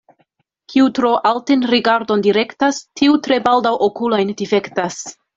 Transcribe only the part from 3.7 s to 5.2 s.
okulojn difektas.